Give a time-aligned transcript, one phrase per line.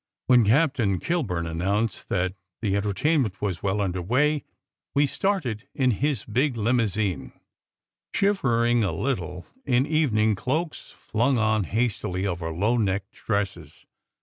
[0.25, 4.43] When Captain Kilburn announced that the entrainment was well under way,
[4.95, 7.33] we started in his big limousine,
[8.11, 13.85] shivering a little in evening cloaks flung on hastily over low necked dresses.